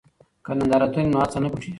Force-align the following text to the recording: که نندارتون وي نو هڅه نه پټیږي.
که 0.45 0.51
نندارتون 0.57 1.03
وي 1.05 1.11
نو 1.11 1.17
هڅه 1.23 1.37
نه 1.43 1.49
پټیږي. 1.51 1.69